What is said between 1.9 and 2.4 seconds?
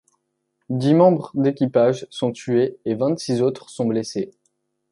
sont